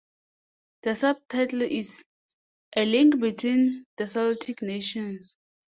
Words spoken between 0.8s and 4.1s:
The subtitle is: 'A Link Between the